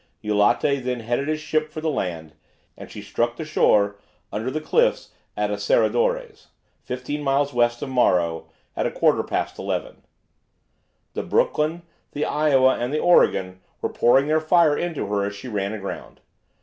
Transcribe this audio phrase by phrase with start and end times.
[0.23, 2.33] Eulate then headed his ship for the land,
[2.75, 3.97] and she struck the shore
[4.33, 6.47] under the cliffs at Asseradores,
[6.81, 10.01] fifteen miles west of Morro, at a quarter past eleven.
[11.13, 11.83] The "Brooklyn,"
[12.13, 16.19] the "Iowa," and the "Oregon" were pouring their fire into her as she ran aground.